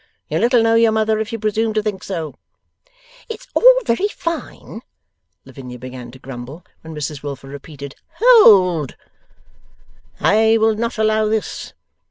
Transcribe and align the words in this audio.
You 0.29 0.39
little 0.39 0.63
know 0.63 0.73
your 0.73 0.91
mother 0.91 1.19
if 1.19 1.31
you 1.31 1.37
presume 1.37 1.75
to 1.75 1.83
think 1.83 2.03
so.' 2.03 2.33
'It's 3.29 3.45
all 3.53 3.81
very 3.85 4.07
fine,' 4.07 4.81
Lavinia 5.45 5.77
began 5.77 6.09
to 6.09 6.17
grumble, 6.17 6.65
when 6.81 6.95
Mrs 6.95 7.21
Wilfer 7.21 7.47
repeated: 7.47 7.93
'Hold! 8.15 8.95
I 10.19 10.57
will 10.59 10.73
not 10.73 10.97
allow 10.97 11.27
this. 11.27 11.73